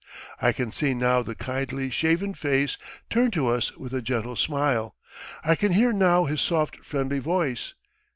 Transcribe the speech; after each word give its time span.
I 0.41 0.51
can 0.51 0.71
see 0.71 0.95
now 0.95 1.21
the 1.21 1.35
kindly, 1.35 1.91
shaven 1.91 2.33
face 2.33 2.75
turned 3.11 3.33
to 3.33 3.49
us 3.49 3.71
with 3.77 3.93
a 3.93 4.01
gentle 4.01 4.35
smile, 4.35 4.95
I 5.43 5.53
can 5.53 5.73
hear 5.73 5.93
now 5.93 6.25
his 6.25 6.41
soft 6.41 6.77
friendly 6.77 7.19
voice. 7.19 7.75